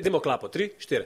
[0.00, 1.04] Dajmo klapo, tri, štiri.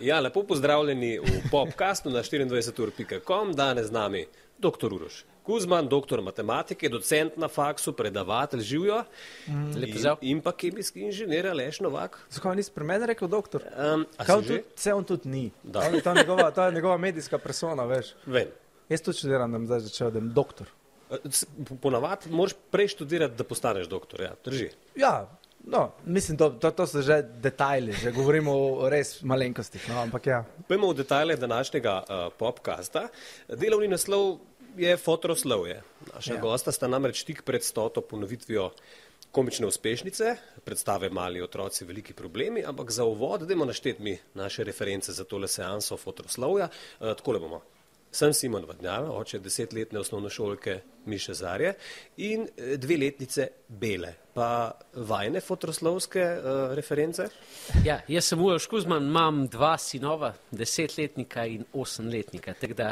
[0.00, 3.52] Ja, lepo pozdravljeni v popkastu na 24.com.
[3.52, 4.26] Danes z nami
[4.58, 4.94] dr.
[4.94, 9.04] Uroš Kuzman, doktor matematike, docent na faksu, predavatelj živijo
[9.46, 12.18] Mm, in, in pa kemijski inženir Aleš Novak.
[12.30, 13.62] Zakaj nisi pri meni rekel doktor?
[13.94, 15.50] Um, tudi, vse on tudi ni.
[15.62, 15.80] Da.
[15.80, 18.14] On je ta njegova, ta njegova medijska persona, veš.
[18.26, 18.48] Vem.
[18.88, 20.66] Jaz tudi študiram, da bom zdaj začel, da bom doktor.
[21.82, 24.20] Ponavadi moraš prej študirati, da postaneš doktor.
[24.20, 24.70] Ja, drži.
[24.96, 30.00] Ja, no, mislim, to, to, to so že detajli, že govorimo o res malenkostih, no,
[30.02, 30.44] ampak ja.
[30.68, 33.08] Pojmo v detajle današnjega uh, popkasta.
[33.48, 34.38] Delovni naslov
[34.76, 35.82] je fotoroslovje.
[36.14, 36.40] Naša ja.
[36.40, 38.70] Gosta sta namreč tik pred stoto ponovitvijo
[39.34, 45.12] komične uspešnice, predstave Mali otroci, veliki problemi, ampak za uvod dajmo našteti mi naše reference
[45.12, 46.68] za tole seanso fotoroslovja.
[47.00, 47.62] Uh, takole bomo.
[48.14, 50.76] Sem Simon Vadnjava, oče desetletne osnovnošolke
[51.10, 51.72] Miše Zarje
[52.22, 54.12] in eh, dve letnice Bele.
[54.34, 57.26] Pa vajne fotoroslovske uh, reference?
[57.84, 62.54] Ja, jaz sem Uroš Kuzman, imam dva sinova, desetletnika in osemletnika.
[62.58, 62.88] Tako da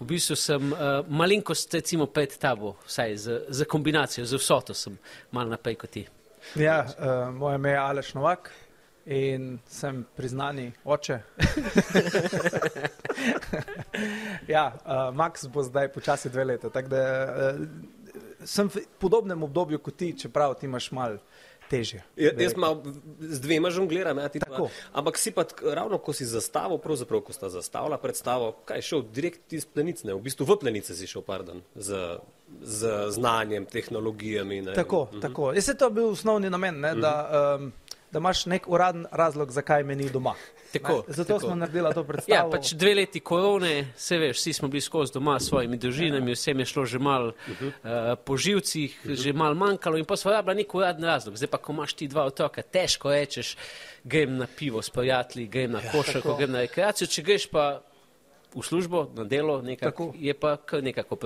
[0.00, 4.96] v bistvu sem uh, malenkost recimo pred tabo, vsaj z, z kombinacijo, z vsoto sem
[5.36, 6.06] mal naprej kot ti.
[6.56, 8.52] Ja, uh, moje ime je Aleš Novak
[9.06, 11.18] in sem priznani oče.
[14.54, 17.30] ja, uh, Max bo zdaj počasi dve leta, tako da uh,
[18.44, 21.18] sem v podobnem obdobju kot ti, čeprav ti imaš mal
[21.70, 22.02] težje.
[22.16, 22.82] Ja, jaz malo
[23.20, 24.50] z dvema žongliram, ja, ti pa.
[24.50, 24.68] Tako.
[24.92, 29.52] Ampak si pa ravno, ko si zastavil, pravzaprav, ko sta zastavila predstavo, kaj šel direkt
[29.52, 32.18] iz plenice, v bistvu v plenice si šel, pardon, z,
[32.62, 34.62] z znanjem, tehnologijami.
[34.70, 35.50] Ne, Tako, in, tako.
[35.56, 37.14] Jaz je to bil osnovni namen, ne, da,
[37.58, 37.72] um,
[38.10, 40.34] da imaš nek uraden razlog, zakaj me ni doma.
[40.72, 41.40] Tako, Ne, Zato tako.
[41.40, 42.50] smo naredili to Ja, predstavo.
[42.50, 46.58] pač dve leti korone, se veš, vsi smo bili skozi doma s svojimi družinami, vsem
[46.58, 47.34] je šlo že mal uh,
[48.18, 51.36] po živcih, že mal manjkalo in pa smo rabili nek uraden razlog.
[51.36, 53.56] Zdaj pa, ko imaš ti dva otroka, težko rečeš,
[54.04, 56.36] grem na pivo s prijatelji, grem na košarko, tako.
[56.36, 57.80] grem na rekreacijo, če greš pa
[58.54, 61.16] v službo, na delo, nekak, je pa kar nekako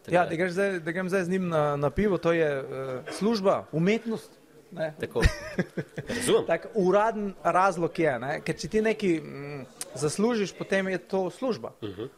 [0.00, 2.66] tako Ja, da- zdaj, da grem zdaj z njim na, na pivo, to je uh,
[3.10, 4.39] služba, umetnost.
[6.16, 6.46] Razumem.
[6.46, 8.40] Tak uraden razlog je, ne?
[8.44, 11.72] ker če ti nekaj mm, zaslužiš, potem je to služba.
[11.82, 12.08] Uh -huh.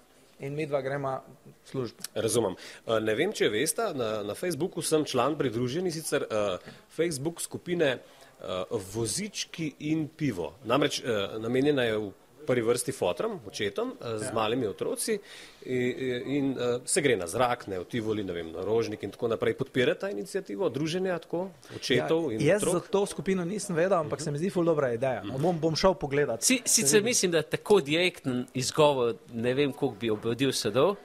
[0.40, 1.20] In mi dva gremo
[1.64, 2.02] v službo.
[2.14, 2.54] Razumem.
[2.86, 6.58] Uh, Ne vem, če veste, na, na Facebooku sem član pridruženi sicer uh,
[6.96, 10.54] Facebook skupine uh, Vozički in pivo.
[10.64, 12.10] Namreč uh, namenjena je v
[12.46, 15.18] prvi vrsti fotrom, očetom, uh, z malimi otroci
[15.64, 19.10] in, in uh, se gre na zrak, ne v Tivoli, ne vem, na Rožnik in
[19.10, 19.54] tako naprej.
[19.54, 22.82] Podpirata inicijativo druženja tako očetov in Ja, jaz otrok?
[22.82, 25.22] za to skupino nisem vedel, ampak se mi zdi ful dobra ideja.
[25.24, 26.42] No, bom, bom šel pogledat.
[26.42, 30.96] Si, sicer mislim, da tako direkten izgovor ne vem, koliko bi obrodil sadov,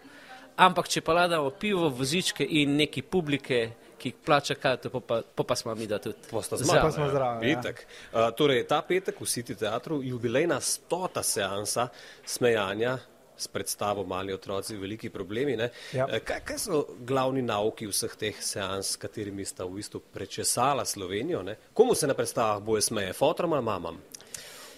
[0.56, 5.44] ampak če pa ladamo pivo, vozičke in neki publike, ki plača karto, pa, pa, pa,
[5.44, 6.16] pa smo mi da tudi.
[6.32, 6.82] Posta zmaga.
[6.82, 7.60] Pa smo zraven, ja.
[7.60, 7.86] Itak.
[8.14, 11.88] Uh, torej, ta petek v City teatru jubilejna stota seansa
[12.26, 12.98] smejanja
[13.38, 15.56] s predstavo Mali otroci, veliki problemi.
[15.58, 15.70] ne.
[15.94, 16.08] Ja.
[16.10, 20.86] Eh, Kaj, kaj so glavni nauki vseh teh seans, s katerimi sta v bistvu prečesala
[20.86, 21.44] Slovenijo?
[21.44, 21.56] Ne?
[21.74, 24.02] Komu se na predstavah boje smeje, fotrom ali mamam?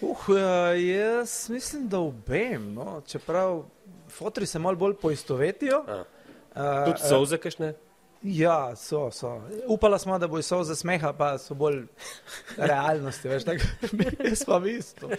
[0.01, 3.01] Uh, eh, jaz mislim, da obem, no?
[3.07, 3.63] čeprav
[4.09, 5.83] fotri se malo bolj poistovetijo.
[5.87, 6.03] A,
[6.49, 7.73] Uh, Tudi solze, kajšne?
[8.23, 9.41] Ja, so, so.
[9.67, 11.85] Upala smo, da bo so za smeha, pa so bolj
[12.57, 13.63] realnosti, veš, tako
[14.29, 15.09] jaz pa v isto.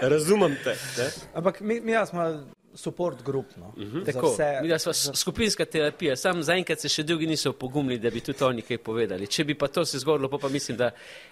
[0.00, 0.74] Razumem te.
[0.98, 1.06] Ne?
[1.34, 2.26] Ampak mi, mi ja smo
[2.74, 3.66] support grup, no.
[3.66, 4.04] Uh -huh.
[4.04, 8.20] Tako, mi da smo skupinska terapija, sam zaenkrat se še drugi niso pogumili, da bi
[8.20, 9.26] tudi oni kaj povedali.
[9.26, 10.90] Če bi pa to se zgodilo, pa, pa mislim, da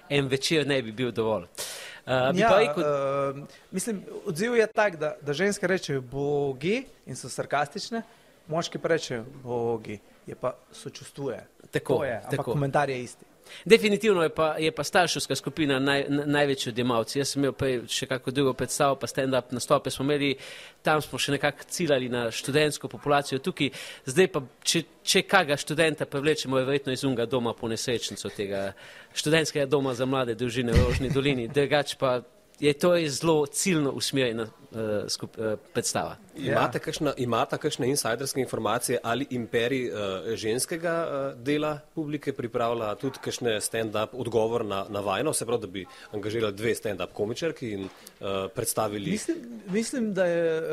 [0.09, 1.43] en večer ne bi bil dovolj.
[1.43, 6.85] Uh, bi Ja, pa rekel, uh, mislim, odziv je tak, da, da ženske rečejo bogi
[7.07, 8.03] in so sarkastične,
[8.49, 11.47] moški pa rečejo bogi, je pa sočustvuje.
[11.71, 12.53] Tako, to je, ampak tako.
[12.53, 13.25] komentar je isti.
[13.65, 17.19] Definitivno je pa, je pa starševska skupina naj, največji odjemalci.
[17.19, 20.35] Jaz sem imel prej še kako drugo predstavo, pa stand-up nastope smo imeli,
[20.83, 23.71] tam smo še nekako ciljali na študentsko populacijo tukaj.
[24.07, 28.71] Zdaj pa, če, če kaga študenta prevlečemo, je verjetno iz unga doma po nesrečnico tega
[29.15, 31.49] študentskega doma za mlade družine v Rožni dolini.
[31.49, 32.21] Drugač pa
[32.61, 36.17] je to res zelo ciljno usmerjena uh, skup, uh, predstava.
[36.37, 39.97] Imate kakšna, imate kakšne insajderske informacije ali imperij uh,
[40.37, 45.67] ženskega uh, dela publike pripravlja tudi kakšne stand-up odgovor na, na vajno, se pravi, da
[45.67, 49.11] bi angažirali dve stand-up komičarki in uh, predstavili.
[49.11, 49.37] Mislim,
[49.67, 50.67] mislim, da je uh,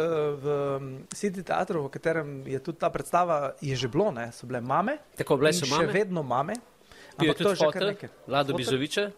[0.43, 0.79] v
[1.15, 4.31] City teatru, v katerem je tudi ta predstava, je že bilo, ne?
[4.31, 4.97] so bile mame.
[5.17, 5.93] Tako, bile so Še mame.
[5.93, 6.53] vedno mame.
[7.19, 7.93] Pil tudi fotel.
[8.27, 8.57] Lado Fotel?
[8.57, 9.09] Bizoviče.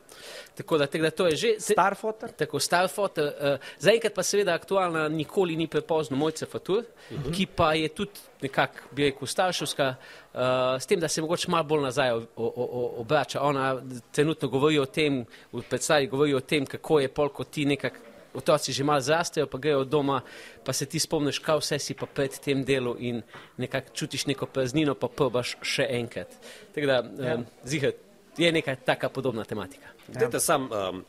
[0.56, 1.48] Tako da, tako da to je že.
[1.50, 2.30] te- Star fotor?
[2.32, 3.22] Tako star foto.
[3.22, 3.32] Uh,
[3.80, 7.34] Zaenkrat pa seveda aktualna, nikoli ni prepozno Mojca Fatur, uh -huh.
[7.34, 8.12] ki pa je tudi
[8.42, 9.96] nekako, bi rekel, starševska,
[10.34, 10.40] uh,
[10.80, 13.42] s tem, da se mogoče malo bolj nazaj o- o- o- obrača.
[13.42, 13.82] Ona
[14.12, 17.96] trenutno govori o tem, v predstavi govori o tem, kako je pol, ko ti nekako
[18.34, 20.22] otroci že malo zrastejo, pa grejo od doma,
[20.66, 23.22] pa se ti spomniš, kaj vse si pa pred tem delu in
[23.58, 26.28] nekako čutiš neko praznino, pa probaš še enkrat.
[26.76, 27.36] Tako da, Ja.
[27.36, 27.94] um, ziher,
[28.38, 29.88] je neka taka podobna tematika.
[30.08, 31.04] Dajte sam um,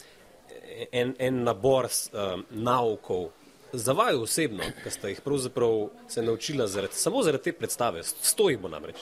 [0.93, 3.29] en, en nabor um, naukov
[3.73, 8.03] za vaju osebno, ki ste jih pravzaprav se naučila zaradi, samo zaradi te predstave.
[8.03, 8.97] Stojimo namreč.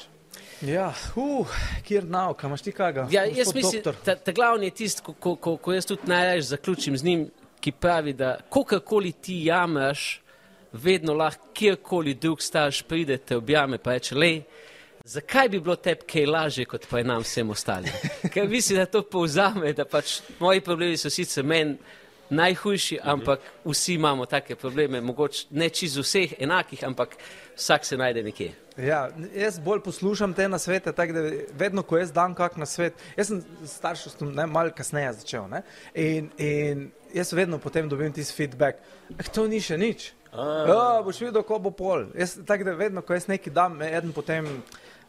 [0.60, 1.46] Ja, uh,
[1.86, 3.06] kjer nauk, imaš ti kaga?
[3.10, 6.42] Ja, jaz mislim, da ta glavni je tisti, ko, ko, ko, ko jaz tudi najraje
[6.42, 7.30] zaključim z njim,
[7.60, 10.20] ki pravi, da kakorkoli ti jamaš,
[10.72, 14.32] vedno lahko kjerkoli drug starš pride, te objame pa reče, le,
[15.04, 17.92] zakaj bi bilo tebi kaj lažje, kot pa je nam vsem ostalim?
[18.32, 21.76] Ker mislim, da to povzame, da pač moji problemi so sicer meni
[22.30, 27.16] najhujši, ampak vsi imamo take probleme, mogoče ne čisto vseh enakih, ampak
[27.56, 28.52] vsak se najde nekje.
[28.78, 31.22] Ja, jaz bolj poslušam te nasvete, tako da
[31.58, 35.62] vedno, ko jaz dam kak nasvet, jaz sem s starševstvom malo kasneje začel ne,
[35.94, 38.78] in, in jaz vedno potem dobim tisti feedback,
[39.18, 40.12] eh, to ni še nič.
[40.68, 42.04] Ja, boš videl, ko bo pol.
[42.14, 44.46] Jaz, tako da vedno, ko jaz nekaj dam, eden potem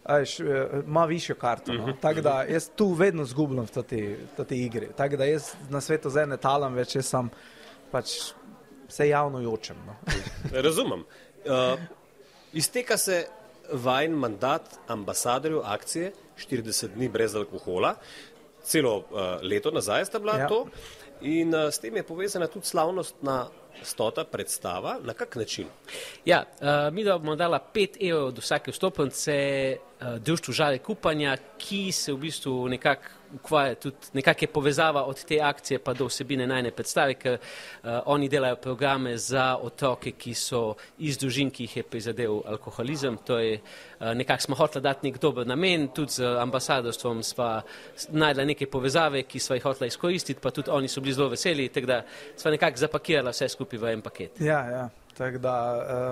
[0.04, 0.46] ajš, eh,
[0.86, 1.74] ima višjo karto.
[1.74, 1.94] No?
[2.02, 4.90] Tako da jaz tu vedno zgubljam v toti, toti igri.
[4.98, 7.30] Tako da jaz na svetu zdaj ne talam več, jaz sem
[7.92, 8.14] pač
[8.90, 9.78] vse javno jočem.
[9.86, 9.96] No?
[10.66, 11.04] Razumem.
[11.46, 11.80] Uh,
[12.54, 13.28] izteka se
[13.74, 17.96] vajen mandat ambasadorjev akcije 40 dni brez alkohola.
[18.64, 19.06] Celo uh,
[19.42, 20.48] leto nazaj sta bila Ja.
[20.48, 20.66] to.
[21.22, 23.48] In uh, s tem je povezana tudi slavnostna
[23.84, 24.98] stota predstava.
[25.04, 25.68] Na kak način?
[26.26, 29.36] Ja, uh, mi bomo dala 5 evrov od vsake vstopnice
[30.02, 33.04] uh, društvu žale kupanja, ki se v bistvu nekako
[33.34, 37.90] ukvarja tudi, nekako je povezava od te akcije pa do vsebine najne predstave, ker uh,
[38.06, 43.18] oni delajo programe za otroke, ki so iz družin, ki jih je prizadel alkoholizem.
[43.26, 43.60] To je
[44.00, 47.62] uh, nekako smo hoteli dati nek dober namen, tudi z ambasadorstvom sva
[47.96, 51.30] s- najdla neke povezave, ki sva jih hotela izkoristiti, pa tudi oni so bili zelo
[51.30, 52.02] veseli, tako da
[52.36, 54.32] sva nekako zapakirala vse skupaj v en paket.
[54.40, 54.90] Ja, ja.
[55.20, 55.56] Tako da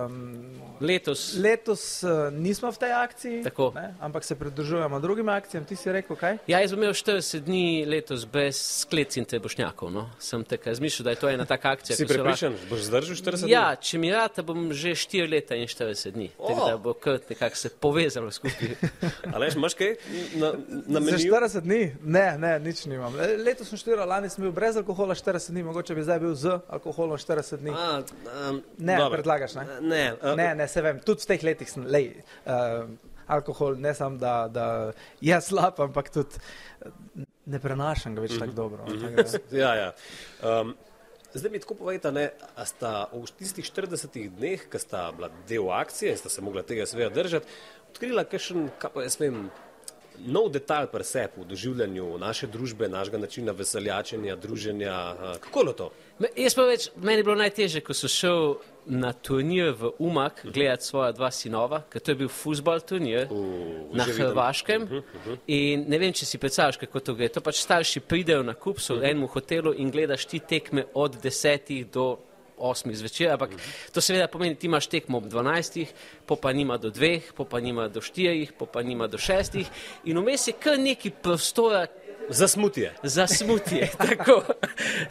[0.05, 0.35] um,
[0.79, 3.71] Letos letos uh, nismo v tej akciji, Tako.
[3.71, 5.63] ne, ampak se pridružujemo drugim akcijam.
[5.65, 6.37] Ti si rekel, kaj?
[6.45, 9.89] Ja, jaz bom imel 40 dni letos brez sklec in te bošnjakov.
[9.89, 10.09] No.
[10.19, 11.95] Sem tako razmišljal, da je to ena taka akcija.
[11.95, 15.65] Si prepričan, boš zdržal 40 lahko- Ja, če mi rata, bom že 4 leta in
[15.65, 16.27] 40 dni.
[16.29, 16.67] Tako O!
[16.67, 18.75] da bo kar nekako se povezalo skupaj.
[19.33, 19.95] Ali imaš kaj
[20.35, 20.51] na,
[20.85, 21.33] na Za meniju?
[21.33, 21.81] 40 dni?
[22.03, 23.15] Ne, ne, nič nimam.
[23.15, 26.35] Le- Letos sem študiral, lani sem bil brez alkohola 40 dni, mogoče bi zdaj bil
[26.35, 27.71] z alkoholom 40 dni.
[27.71, 28.03] A,
[28.49, 29.65] um, Ne, predlagaš, ne?
[29.81, 32.09] Ne, uh, Ne, ne, se vem, tudi v teh letih sem, lej,
[32.45, 32.89] uh,
[33.27, 34.65] alkohol ne samo, da, da
[35.21, 36.39] je slab, ampak tudi
[36.81, 36.89] eh,
[37.45, 38.85] ne prenašam ga več tako dobro.
[38.87, 39.89] tako da- Ja, ja.
[40.41, 40.75] Um,
[41.33, 45.67] zdaj mi tako povejte, ne, a sta v tistih 40 dneh, ko sta bila del
[45.69, 47.45] akcije in sta se mogla tega seveda držati,
[47.89, 49.49] odkrila kakšen, kaj pa jaz vem,
[50.25, 55.15] nov detalj pri sebi v doživljanju naše družbe, našega načina veseljačenja, druženja.
[55.39, 55.91] Kako je to?
[56.19, 58.55] Me- Jaz pa več, meni je bilo najtežje, ko sem šel
[58.87, 63.93] na turnir v Umak gledati svoja dva sinova, ker to je bil futbal turnir V-
[63.93, 64.25] na že vidim.
[64.25, 64.87] Hrvaškem.
[65.47, 67.27] In ne vem, če si predstavljaš, kako to gre.
[67.29, 71.19] To pač starši pridejo na kup, so v enem hotelu in gledaš ti tekme od
[71.21, 72.17] desetih do
[72.57, 73.53] osmih zvečer, ampak
[73.93, 75.93] to seveda pomeni, ti imaš tekmo ob dvanajstih,
[76.25, 79.69] po pa nima do dveh, po pa nima do štirih, po pa nima do šestih
[80.05, 81.85] in vmes je kar neki prostora,
[82.29, 82.93] Zasmutje.
[83.03, 83.89] za smutje.
[83.97, 84.43] tako,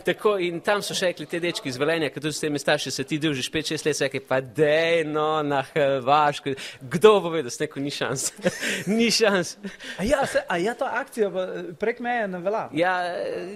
[0.05, 2.91] tako in tam so še rekli te dečki iz Velenja, ker tudi s temi starši
[2.91, 6.55] se ti družiš 5-6 let, so rekli pa dej no na Hrvaško.
[6.81, 8.33] Kdo bo vedel, s neko ni šans.
[8.99, 9.57] ni šans.
[9.99, 11.47] A ja, se, a ja, ta akcija v-
[11.81, 12.69] prek meje ne velja.
[12.73, 12.95] Ja,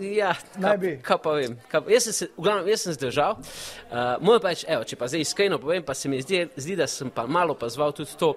[0.01, 1.59] ja Naj kaj, kaj pa vem.
[1.73, 3.37] Pa- jaz sem se, v glavnem, jaz sem zdržal.
[3.37, 6.77] Uh, Moram pa reči, evo, če pa zdaj iskreno povem, pa se mi zdi, zdi
[6.81, 8.35] da sem pa malo pozval tudi to,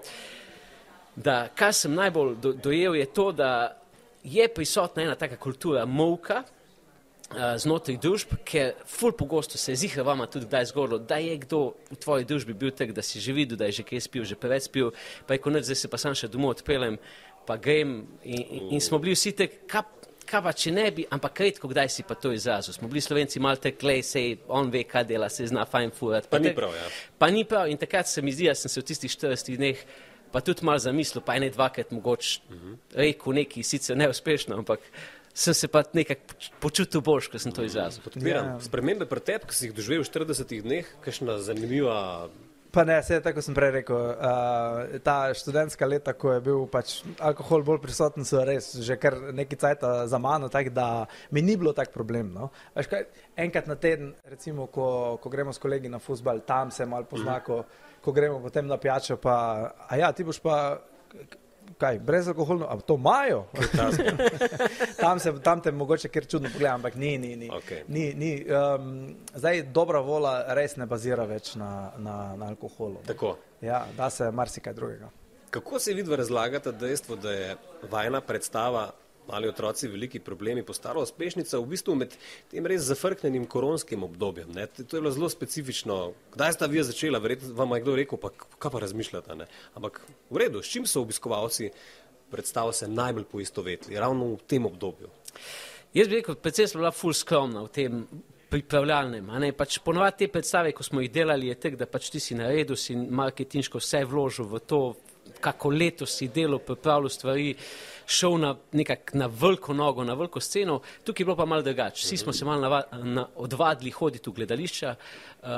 [1.15, 3.51] da kar sem najbolj do, dojel je to, da
[4.23, 10.03] je prisotna ena taka kultura molka uh, znotraj družb, ker ful pogosto se je zihra
[10.03, 13.33] vama tudi kdaj zgodilo, da je kdo v tvoji družbi bil tak, da si že
[13.33, 14.93] videl, da je že kaj spil, že preveč spil,
[15.27, 16.97] pa je konec, zdaj se pa sam še domov odpeljem,
[17.47, 19.83] pa grem in, in, in smo bili vsi tek, kaj,
[20.25, 22.73] kaj pa če ne bi, ampak redko kdaj si pa to izrazil.
[22.73, 26.29] Smo bili slovenci malo tek, lej, sej on ve, kaj dela, se zna fajn furat.
[26.31, 26.87] Pa ni tek- prav, ja.
[27.19, 29.83] Pa ni prav in takrat se mi zdi, da sem se v tistih 40 dneh
[30.33, 32.41] pa tudi malo zamislil, pa ne dvakrat mogoče
[32.97, 34.81] rekel neki, sicer neuspešno, ampak
[35.33, 38.03] sem se pa nekako počutil boljš, ko sem to izrazil.
[38.05, 38.55] Podpiram.
[38.55, 38.57] Ja.
[38.61, 42.29] Spremembe pri tebi, ki si jih doživel v 40 dneh, kakšna zanimiva
[42.73, 43.93] Pa ne, vse tako sem prej rekel.
[44.17, 49.19] Uh, ta študentska leta, ko je bil pač alkohol bolj prisoten, so res že kar
[49.29, 50.87] nekaj cajt za mano, tako da
[51.29, 52.31] mi ni bilo tak problem.
[52.33, 52.49] No.
[52.73, 53.05] Kaj,
[53.37, 57.37] enkrat na teden, recimo, ko, ko gremo s kolegi na futbal, tam se malo pozna,
[57.45, 57.61] ko,
[58.03, 59.35] ko gremo potem na pijačo, pa
[59.87, 60.79] a ja, ti boš pa.
[61.79, 63.45] Kaj, brez alkoholno, ampak to imajo.
[65.01, 67.17] tam, se, tam te mogoče kjer čudno pogledam, ampak ni.
[67.17, 67.81] ni, ni, Okay.
[67.87, 73.01] ni, ni um, zdaj dobra vola res ne bazira več na, na, na alkoholu.
[73.07, 73.37] Tako.
[73.61, 75.09] Ja, da se marsikaj drugega.
[75.49, 77.55] Kako se vidva razlagate dejstvo, da je
[77.91, 78.91] vajna predstava
[79.27, 82.15] mali otroci veliki problemi postala uspešnica v bistvu med
[82.51, 84.51] tem res zafrknenim koronskim obdobjem?
[84.55, 84.67] Ne?
[84.67, 86.13] To je bilo zelo specifično.
[86.33, 87.19] Kdaj sta vi začela?
[87.23, 89.35] Verjetno vam je kdo rekel, pa kaj pa razmišljate?
[89.35, 89.47] Ne?
[89.75, 91.71] Ampak v redu, s čim so obiskovalci
[92.31, 95.09] predstavo se najbolj poistovetili, ravno v tem obdobju?
[95.93, 98.05] Jaz bi rekel, predvsem sem bila ful skromna v tem
[98.53, 99.29] pripravljalnem.
[99.57, 102.77] Pač ponovadi te predstave, ko smo jih delali, je tek, da pač ti si naredil,
[102.77, 104.81] si marketinško vse vložil v to,
[105.43, 107.53] kako leto si delal, pripravljal stvari,
[108.13, 110.79] šel na, nekak, na veliko nogo, na veliko sceno.
[111.03, 112.05] Tukaj je bilo pa malo drugače.
[112.05, 114.95] Vsi smo se malo nava, na, odvadili hoditi v gledališča.
[115.43, 115.49] Uh,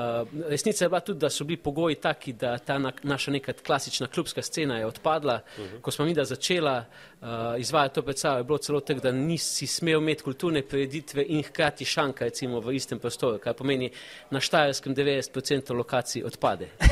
[0.49, 4.07] resnica je bila tudi, da so bili pogoji taki, da ta na, naša neka klasična
[4.07, 5.39] klubska scena je odpadla.
[5.57, 5.81] Uh -huh.
[5.81, 6.85] Ko smo mi da začela
[7.21, 11.43] uh, izvajati to predstavo, je bilo celo tako, da nisi smel imeti kulturne prireditve in
[11.43, 13.91] hkrati šanka recimo v istem prostoru, kar pomeni
[14.29, 16.67] na Štajerskem 90% lokacij odpade.
[16.81, 16.89] Uh,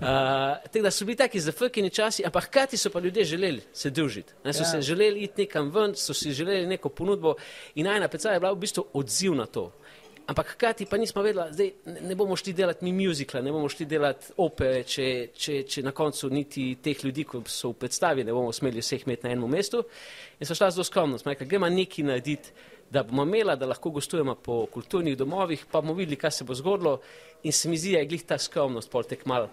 [0.72, 4.32] tako da so bili taki zafrkeni časi, ampak hkrati so pa ljudje želeli se družiti.
[4.44, 4.66] Ne, so ja.
[4.66, 7.34] se želeli iti nekam ven, so si želeli neko ponudbo
[7.74, 9.70] in najna predstava je bila v bistvu odziv na to.
[10.26, 13.84] Ampak hkrati pa nismo vedeli, da ne bomo šli delati mi muzikla, ne bomo šli
[13.86, 18.32] delati opere, če, če, če na koncu niti teh ljudi, ki so v predstavi, ne
[18.32, 19.82] bomo smeli vseh imeti na enem mestu.
[20.40, 22.54] In so šla zelo skromno, smo rekli, gremo nekaj narediti,
[22.90, 26.56] da bomo imela, da lahko gostujemo po kulturnih domovih, pa bomo videli, kaj se bo
[26.56, 26.98] zgodilo.
[27.44, 29.50] In se mi zdi, da je glih ta skromnost pol tek mal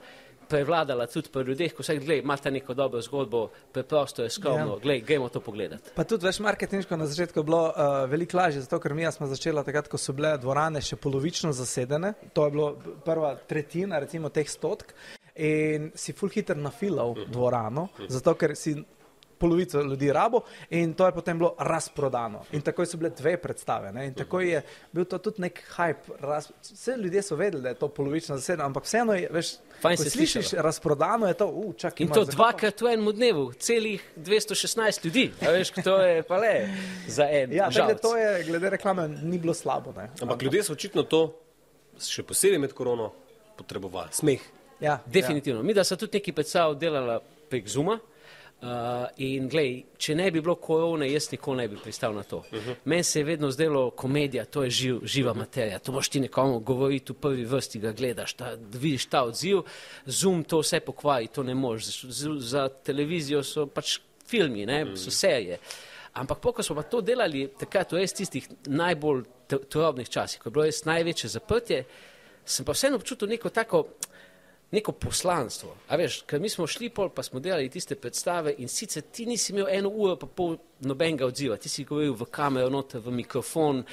[0.51, 3.41] prevladala tudi pri ljudeh, ko se gledaj, imate neko dobro zgodbo,
[3.71, 4.79] preprosto je skromno, Ja.
[4.81, 5.91] gledaj, gremo to pogledati.
[5.95, 7.73] Pa tudi veš, marketinško na začetku je bilo uh,
[8.09, 12.13] veliko lažje, zato ker mi smo začeli takrat, ko so bile dvorane še polovično zasedene.
[12.33, 12.69] To je bilo
[13.05, 14.91] prva tretjina, recimo teh stotk.
[15.35, 18.75] In si full hiter nafilal dvorano, zato ker si
[19.41, 22.43] polovico ljudi rabo in to je potem bilo razprodano.
[22.51, 23.91] In tako so bile dve predstave.
[23.91, 24.05] Ne?
[24.07, 26.15] In tako je bil to tudi nek hype.
[26.19, 26.51] Raz...
[26.61, 30.03] Vse ljudje so vedeli, da je to polovično zasedeno, ampak vseeno je, veš, Fajn ko
[30.03, 30.61] slišiš slišalo.
[30.61, 32.05] razprodano, je to, uh, čakaj.
[32.05, 35.31] In to dvakrat v enem dnevu, celih 216 ljudi.
[35.41, 36.55] A veš, to je pa le
[37.07, 37.53] za en.
[37.53, 39.93] Ja, tako to je, glede reklame, ni bilo slabo.
[39.97, 40.09] Ne?
[40.21, 41.25] Ampak ljudje so očitno to,
[41.99, 43.11] še posebej med korono,
[43.57, 44.13] potrebovali.
[44.13, 44.41] Smeh.
[44.81, 45.63] Ja, Definitivno.
[45.63, 47.19] Mi, da so tudi neki predstav delala
[47.49, 47.99] prek Zuma.
[48.61, 48.67] Uh,
[49.17, 52.37] in glej, če ne bi bilo korone, jaz nikoli ne bi pristal na to.
[52.37, 52.75] Uh -huh.
[52.85, 55.79] Meni se je vedno zdelo komedija, to je živ, živa materija.
[55.79, 59.61] To moš ti nekomu govoriti v prvi vrsti, ga gledaš, ta, vidiš ta odziv.
[60.05, 62.05] Zoom to vse pokvari, to ne moreš.
[62.05, 65.57] Z- Za televizijo so pač filmi, ne, so serije.
[66.13, 69.23] Ampak po, ko smo pa to delali, takrat v res tistih najbolj
[69.69, 71.83] turobnih časih, ko je bilo res največje zaprtje,
[72.45, 73.87] sem pa vseeno občutil neko tako
[74.71, 75.75] neko poslanstvo.
[75.87, 79.25] A veš, ker mi smo šli pol, pa smo delali tiste predstave in sicer ti
[79.25, 80.55] nisi imel eno uro pa pol
[80.87, 83.83] nobenega odziva, ti si govoril v kamero, noter v mikrofon,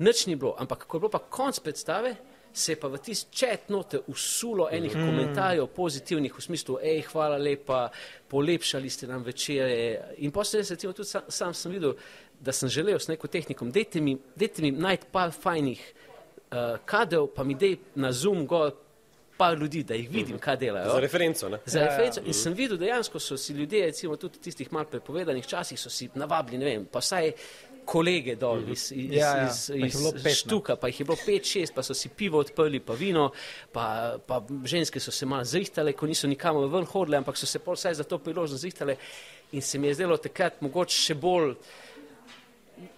[0.00, 2.16] nič ni bilo, ampak ko je bilo pa konc predstave,
[2.52, 5.06] se je pa v tisti čet note usulo enih mm.
[5.06, 7.86] komentarjev pozitivnih v smislu, hej, hvala lepa,
[8.28, 10.16] polepšali ste nam večere.
[10.24, 11.96] In potem se tudi sam, sam sem videl,
[12.40, 17.32] da sem želel s neko tehnikom, dejte mi, dejte mi najti par fajnih uh, kadrov,
[17.34, 18.72] pa mi dej na Zoom gor
[19.36, 20.92] par ljudi, da jih vidim, kaj delajo.
[20.92, 21.48] Za referenco.
[21.48, 21.58] Ne?
[21.66, 22.20] Za Ja, referenco.
[22.26, 25.90] In sem videl, dejansko so si ljudje, recimo tudi v tistih malo prepovedanih časih, so
[25.90, 27.32] si navabili, ne vem, pa vsaj
[27.84, 29.46] kolege dol iz, iz, Ja, ja.
[29.48, 30.34] iz, Pa jih je iz, bilo iz pet, ne.
[30.34, 33.30] štuka, pa jih je bilo pet, šest, pa so si pivo odprli, pa vino,
[33.72, 37.58] pa, pa ženske so se malo zrihtale, ko niso nikamor ven hodile, ampak so se
[37.58, 38.96] pol vsaj za to priložnost zrihtale
[39.52, 41.56] in se mi je zdelo takrat mogoče še bolj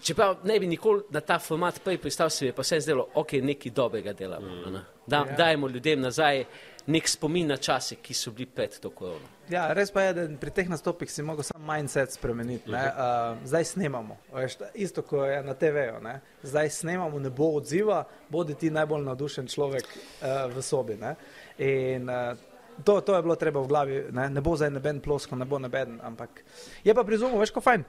[0.03, 3.09] Čeprav ne bi nikoli na ta format prej pristal, se mi je pa vse zdelo,
[3.15, 4.47] ok, nekaj dobrega delamo.
[4.47, 4.79] Mm.
[5.07, 5.37] Da, Ja.
[5.37, 6.45] Dajemo ljudem nazaj
[6.87, 9.29] nek spomin na čase, ki so bili pred to korono.
[9.49, 12.71] Ja, res pa je, da pri teh nastopih si mogel sam mindset spremeniti.
[12.71, 12.79] ne.
[12.79, 16.01] Uh, zdaj snemamo, veš, isto kot je na TV-ju.
[16.43, 20.97] Zdaj snemamo, ne bo odziva, bodi ti najbolj navdušen človek uh, v sobi.
[20.97, 21.15] Ne.
[21.59, 22.37] In uh,
[22.85, 25.59] to, to je bilo treba v glavi, ne, ne bo zdaj neben plosko, ne bo
[25.63, 26.43] neben, ampak
[26.85, 27.85] je pa pri zumu, veš, ko fajn.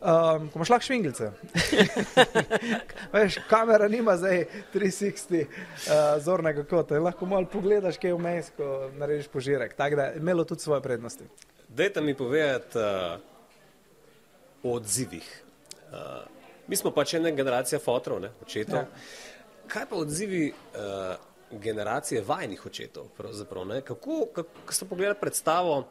[0.00, 1.30] Um, ko imaš lahko švingilce.
[3.14, 5.50] veš, kamera nima zdaj 360 uh,
[6.24, 9.76] zornega kota, lahko malo pogledaš, kaj je vmes, ko narediš požirek.
[9.76, 11.28] Tako da je imelo tudi svoje prednosti.
[11.68, 13.20] Dajte mi povedati uh,
[14.62, 15.42] o odzivih.
[15.92, 15.96] Uh,
[16.66, 18.78] mi smo pač ena generacija fotorov, ne, očetov.
[18.78, 18.86] Ja.
[19.70, 23.06] Kaj pa odzivi uh, generacije vajnih očetov.
[23.66, 23.80] ne.
[23.80, 25.84] Kako, kako ste pogledali predstavo,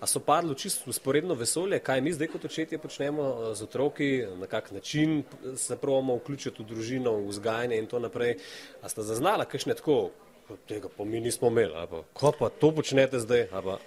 [0.00, 4.26] a so padli čisto usporedno vesolje, kaj mi zdaj kot očetje počnemo eh, z otroki,
[4.36, 5.22] na kak način
[5.56, 8.36] se pravimo vključiti v družino, v vzgajanje in to naprej.
[8.82, 10.10] A ste zaznala kakšne tako,
[10.68, 13.78] tega pa mi nismo imeli, ali pa ko pa to počnete zdaj, ali pa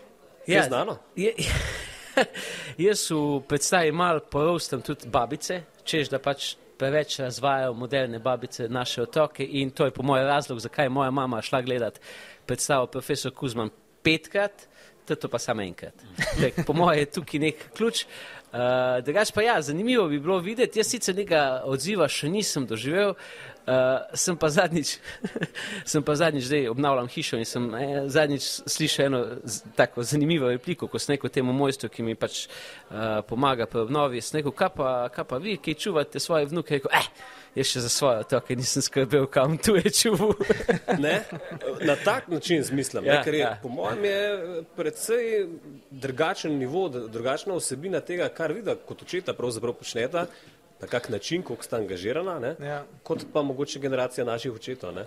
[0.48, 0.98] je Ja, znano?
[1.16, 1.34] Je,
[2.88, 9.02] jaz v predstavi mal porostam tudi babice, češ da pač preveč razvajajo moderne babice naše
[9.02, 12.00] otroke in to je po mojem razlog, zakaj je moja mama šla gledat
[12.46, 13.70] predstavo profesor Kuzman
[14.04, 14.68] petkrat,
[15.06, 15.94] to pa samo enkrat.
[16.42, 18.06] Tak, po mojem je tukaj nek ključ.
[18.48, 23.12] Uh, drugač pa ja, zanimivo bi bilo videti, jaz sicer nekega odziva še nisem doživel,
[23.12, 23.57] uh,
[24.14, 24.98] sem pa zadnjič,
[25.92, 29.24] sem pa zadnjič zdaj obnavljam hišo in sem eh, zadnjič slišal eno
[29.76, 34.22] tako zanimivo repliko, ko sem rekel temu mojstru, ki mi pač uh, pomaga pri obnovi,
[34.22, 37.10] sem rekel, kaj pa, kaj pa vi, ki čuvate svoje vnuke, rekel, eh,
[37.58, 40.36] jaz še za svoje otroke nisem skrbel, kam tu je čuval.
[41.04, 41.20] Ne?
[41.86, 43.58] Na tak način zmislim, ja, Ja, ker je, ja.
[43.62, 45.26] po mojem je predvsej
[45.92, 50.26] drugačen nivo, drugačna osebina tega, kar vidi kot očeta pravzaprav počneta,
[50.82, 52.56] na kak način, koliko sta angažirana, ne?
[52.60, 52.84] Ja.
[53.04, 54.96] kot pa mogoče generacija naših očetov.
[54.96, 55.06] Ne?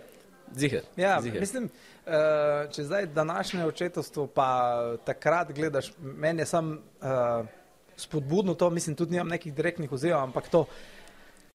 [0.56, 0.82] Ziher.
[0.96, 1.40] Ja, ziher.
[1.40, 7.46] mislim, uh, če zdaj današnje očetovstvo, pa takrat gledaš, meni je sam uh,
[7.96, 10.64] spodbudno to, mislim, tudi nimam nekih direktnih ozirov, ampak to,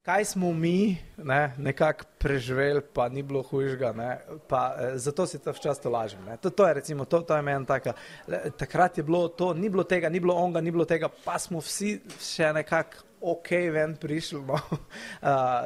[0.05, 5.39] kaj smo mi ne, nekako preživeli, pa ni bilo hujšega, ne, pa eh, zato si
[5.39, 6.21] to včasih lažem.
[6.25, 6.37] Ne.
[6.37, 7.93] To, to je recimo, to, to je meni taka,
[8.27, 11.39] le, takrat je bilo to, ni bilo tega, ni bilo onga, ni bilo tega, pa
[11.39, 14.53] smo vsi še nekako ok ven prišli, no.
[14.53, 14.79] uh,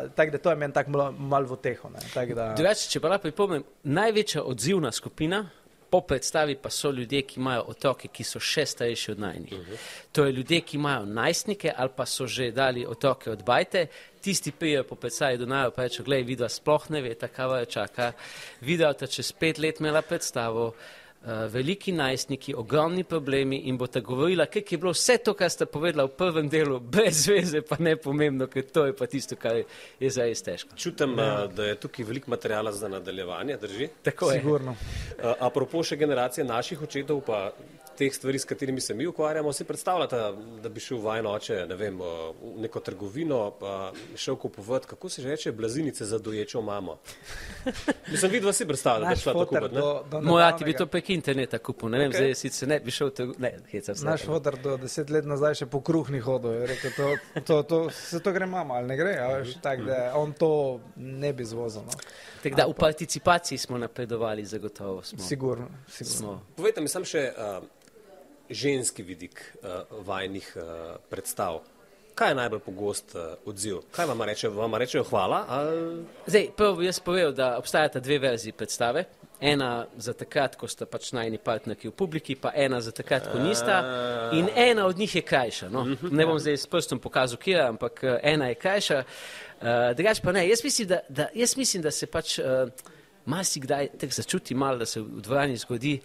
[0.15, 1.89] tako da to je meni tako malo mal v teho.
[1.89, 5.43] da- Drugače, če pa lahko pripomnim, največja odzivna skupina
[5.89, 9.53] po predstavi pa so ljudje, ki imajo otroke, ki so še starejši od najnih.
[9.53, 9.77] Uh -huh.
[10.11, 13.87] To je ljudje, ki imajo najstnike ali pa so že dali otroke od bajte,
[14.21, 17.65] tisti prijejo po predstavi do najo, pa rečejo, gledaj, vidva sploh ne ve, kaj jo
[17.65, 18.11] čaka.
[18.61, 20.67] Videla ta čez pet let imela predstavo.
[20.67, 20.73] Uh,
[21.51, 25.65] veliki najstniki, ogromni problemi in bo ta govorila, kaj je bilo vse to, kar ste
[25.65, 29.57] povedala v prvem delu, brez veze, pa ne pomembno, ker to je pa tisto, kar
[29.59, 29.65] je,
[29.99, 30.77] je zares težko.
[30.79, 31.47] Čutim, ja.
[31.47, 33.89] da je tukaj veliko materijala za nadaljevanje, drži.
[34.03, 34.39] Tako je.
[34.39, 34.75] Sigurno.
[35.39, 37.51] Apropo še generacije naših očetov, pa
[37.99, 40.17] teh stvari, s katerimi se mi ukvarjamo, si predstavljate,
[40.63, 42.07] da bi šel vajen oče ne vem, uh,
[42.41, 46.97] v neko trgovino, pa šel kupovati, kako se že reče, blazinice za doječo mamo.
[48.11, 50.73] Mislim, vidva si predstavljate, da bi šla tako foter kupiti, do, do Moj ati bi
[50.73, 52.15] to prek interneta kupil, ne vem, Ok.
[52.15, 52.17] okay.
[52.17, 54.05] zdaj sicer ne bi šel, trg- ne, hecam se.
[54.05, 56.53] Naš fotor do deset let nazaj še po kruh ni hodil.
[56.61, 59.17] Je rekel, to, to, to, se to gre mama ali ne gre.
[59.19, 61.83] a Veš, tak, da on to ne bi zvozil.
[61.85, 61.97] No.
[62.43, 65.19] Tako da v participaciji smo napredovali, zagotovo smo.
[65.19, 65.67] Sigurno.
[65.87, 66.17] sigurno.
[66.17, 66.41] smo.
[66.55, 67.63] Povejte mi sam še uh,
[68.49, 70.63] ženski vidik uh, vajnih uh,
[71.09, 71.59] predstav.
[72.15, 73.77] Kaj je najbolj pogost uh, odziv?
[73.95, 74.49] Kaj vam reče?
[74.49, 75.45] Vam rečejo hvala?
[75.47, 76.03] Ali...
[76.27, 79.05] Zdaj, prvo bi jaz povedal, da obstajata dve verziji predstave.
[79.41, 83.39] Ena za takrat, ko sta pač najni partnerki v publiki, pa ena za takrat, ko
[83.39, 83.77] nista.
[84.35, 85.69] In ena od njih je krajša.
[85.69, 85.85] No?
[86.11, 89.03] Ne bom zdaj s prstom pokazal, kje, ampak eh, ena je krajša.
[89.59, 90.43] Uh, drugač pa ne.
[90.49, 92.67] Jaz mislim, da, da, jaz mislim, da se pač uh,
[93.29, 95.99] marsikdaj tako začuti malo, da se v dvorani zgodi,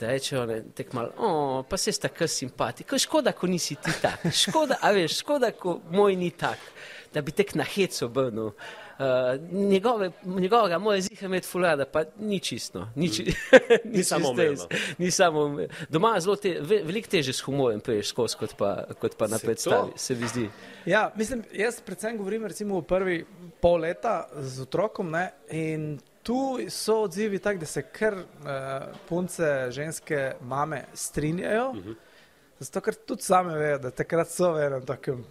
[0.00, 2.84] da rečejo, ne, tek malo, o, pa se sta kar simpati.
[2.98, 4.28] Škoda, ko nisi ti tak.
[4.44, 6.58] Škoda, a veš, škoda, ko moj ni tak.
[7.14, 8.52] Da bi tek na hec obrnil.
[8.98, 9.04] Uh,
[9.52, 12.88] njegove, njegovega moje zihe imeti fulada, pa ni čisto.
[12.96, 13.34] Ni, či,
[13.94, 14.66] Ni samoumevno.
[14.98, 18.84] Ni samo doma je zelo te, ve, veliko teže s humorjem priješ skozi, kot pa,
[19.00, 19.98] kot pa na Se predstavi, to?
[19.98, 20.48] se mi zdi.
[20.86, 23.24] Ja, mislim, jaz predvsem govorim recimo v prvi
[23.60, 28.24] pol leta z otrokom ne, in tu so odzivi tak, da se kar uh,
[29.08, 31.94] punce, ženske, mame strinjajo, uh -huh.
[32.58, 35.24] zato ker tudi same vejo, da takrat so v enem takem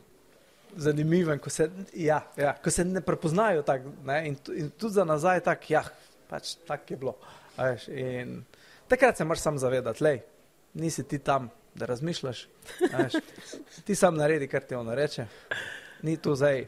[0.75, 5.05] zanimivem, ko se, ja, ja, ko se ne prepoznajo tak, ne, in, in tudi za
[5.05, 5.83] nazaj tak, ja,
[6.29, 7.13] pač tak je bilo.
[7.57, 8.43] Veš, in
[8.87, 10.21] takrat se moraš sam zavedati, lej,
[10.73, 12.47] nisi ti tam, da razmišljaš,
[12.97, 13.13] veš,
[13.85, 15.27] ti sam naredi, kar ti ono reče.
[16.01, 16.67] Ni tu zdaj,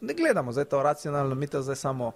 [0.00, 2.12] ne gledamo zdaj to racionalno, mi to zdaj samo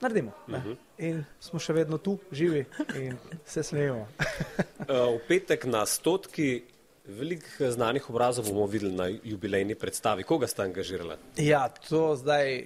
[0.00, 0.32] naredimo.
[0.46, 0.62] Ne?
[0.98, 2.64] In smo še vedno tu, živi
[2.96, 4.06] in se smejimo.
[4.80, 6.62] Uh, v petek na stotki
[7.10, 10.22] velikih znanih obrazov bomo videli na jubilejni predstavi.
[10.22, 11.16] Koga ste angažirali?
[11.36, 12.60] Ja, to zdaj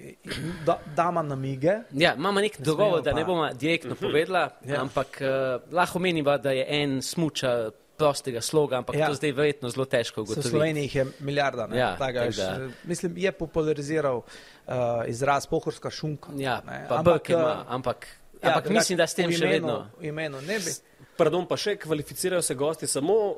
[0.65, 1.79] da, dama namige.
[1.91, 4.81] Ja, imamo nek dogovor, da ne bomo direktno povedala, Ja.
[4.81, 5.27] ampak uh,
[5.71, 9.07] lahko meniva, da je en smuča prostega sloga, ampak Ja.
[9.07, 10.49] to zdaj verjetno zelo težko V ugotoviti.
[10.49, 11.67] Sloveniji jih je milijarda.
[11.67, 12.69] ne, Ja, tako tako da.
[12.83, 14.21] Mislim, je populariziral
[14.67, 14.73] uh,
[15.07, 16.29] izraz pohorska šunka.
[16.37, 18.07] Ja, ne, pa ampak, ima, eh, ampak,
[18.43, 19.87] ja, ampak mislim, da s tem v še imenu- vedno.
[20.01, 20.71] Imenu ne bi.
[21.17, 23.35] Pardon, pa še kvalificirajo se gosti samo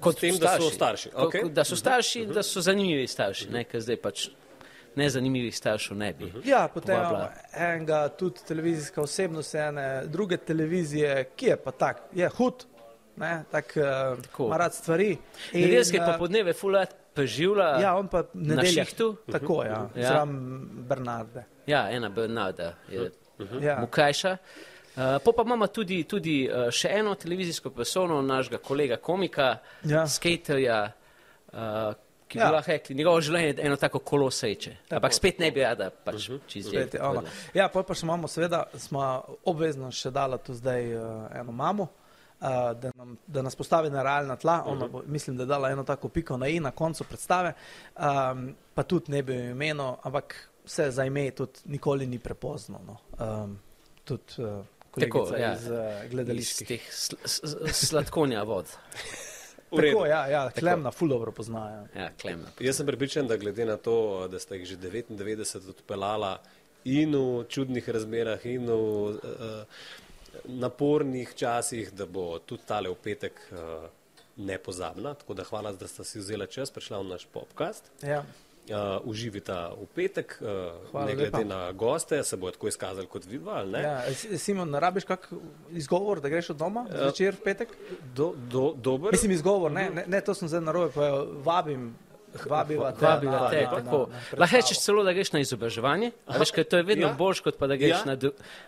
[0.00, 1.10] kot tem, da so starši.
[1.14, 1.50] Okay?
[1.52, 4.28] Da so starši, da so zanimivi starši, ne, ker zdaj pač
[4.96, 6.32] nezanimivih staršev ne bi.
[6.44, 7.32] Ja, potem imamo povabila.
[7.54, 12.64] enega, tudi televizijska osebnost, ene druge televizije, ki je pa tak, je hud,
[13.16, 14.22] ne, tak, Tako.
[14.22, 14.46] tako.
[14.46, 15.10] ima rad stvari.
[15.52, 17.80] In, Nedeljske popoldneve fulat preživlja.
[17.80, 18.86] Ja, on pa nedeljah.
[18.86, 19.16] šihtu?
[19.32, 19.88] Tako, ja, Ja.
[19.94, 20.08] ja.
[20.08, 20.38] zraven
[20.88, 21.44] Bernarde.
[21.66, 23.10] Ja, ena Bernarda je
[23.60, 23.80] Ja.
[23.80, 24.36] Mukajša.
[24.90, 30.06] Uh, po pa imamo tudi, tudi uh, še eno televizijsko persono, našega kolega komika, Ja.
[30.06, 30.92] skaterja,
[31.52, 31.94] uh,
[32.28, 32.50] ki bi Ja.
[32.50, 34.76] lahko rekli, njegovo življenje je eno tako kolo sreče.
[34.90, 37.22] Ampak spet ne bi rada pač Spet čez je ona.
[37.54, 39.00] Ja, pol pa še imamo, seveda, smo
[39.44, 41.02] obvezno še dala tu zdaj uh,
[41.34, 41.99] eno mamo, uh,
[42.40, 44.62] da, nam, da nas postavi na realna tla.
[44.66, 47.52] Ona bo, mislim, da je dala eno tako piko na i na koncu predstave,
[47.96, 52.80] um, pa tudi ne bi imeno, ampak vse za ime tudi nikoli ni prepozno.
[52.86, 52.96] No.
[53.26, 53.58] Um,
[54.04, 55.52] tudi uh, kolegica ja.
[55.52, 56.68] iz uh, Iz gledaliških.
[56.68, 57.16] teh sl
[57.72, 58.66] sladkonja vod.
[59.70, 61.84] Tako, ja, ja, Klemna ful dobro poznajo.
[61.94, 62.48] Ja, klemna.
[62.60, 66.40] Jaz sem prepričan, da glede na to, da ste jih že 99 odpeljala
[66.84, 69.20] in v čudnih razmerah, in v uh,
[70.44, 73.88] napornih časih, da bo tudi tale v petek uh,
[74.36, 75.14] nepozabna.
[75.14, 77.90] Tako da hvala, da ste si vzela čas, prišla v naš podcast.
[78.02, 78.24] Ja.
[78.70, 81.48] Uh, uživita v petek, uh, Hvala ne glede lepa.
[81.48, 83.80] na goste, se bo tako izkazali kot vidva, ne?
[83.82, 84.04] Ja,
[84.38, 85.26] Simon, rabiš kak
[85.74, 87.72] izgovor, da greš od doma zvečer v petek?
[88.14, 89.12] Do, do, dober.
[89.12, 91.88] Mislim, izgovor, ne, ne, ne to sem zdaj narobe, pa jo vabim,
[92.46, 93.02] vabiva te.
[93.02, 93.98] Vabiva te, na- tako.
[94.00, 97.12] na- na Lahko rečeš celo, da greš na izobraževanje, veš, ker to je vedno Ja.
[97.14, 98.04] boljš, kot pa da greš, Ja.
[98.06, 98.12] na,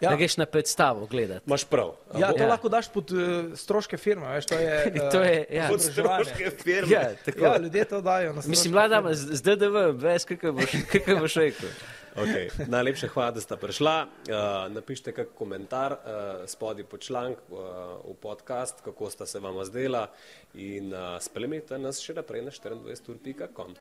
[0.00, 0.10] Ja.
[0.10, 1.44] da greš na predstavo gledati.
[1.46, 1.94] Imaš prav.
[2.14, 2.48] Ja, to Ja.
[2.48, 3.18] lahko daš pod uh,
[3.54, 4.92] stroške firme, veš, to je.
[4.96, 5.68] Uh, To je, ja.
[5.68, 6.90] Pod stroške firme.
[6.90, 7.44] Ja, tako.
[7.44, 8.28] Ja, ljudje to dajo.
[8.28, 9.14] na Mislim, stroške mlada, firme.
[9.14, 11.68] z, z DDV, veš, kako boš, kako boš rekel.
[12.16, 12.50] Okay.
[12.68, 13.94] Najlepša hvala, da ste prišla.
[14.04, 15.98] Uh, napišite kak komentar uh,
[16.46, 17.58] spodaj pod članek uh,
[18.04, 20.10] v podcast, kako sta se vama zdela
[20.54, 23.70] in uh, spremljajte nas še naprej na 24.com.